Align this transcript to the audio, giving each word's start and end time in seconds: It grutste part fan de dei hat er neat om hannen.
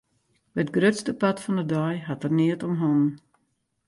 It 0.61 0.73
grutste 0.75 1.11
part 1.21 1.39
fan 1.43 1.57
de 1.59 1.65
dei 1.73 1.95
hat 2.07 2.25
er 2.27 2.31
neat 2.37 2.61
om 2.67 2.75
hannen. 2.81 3.11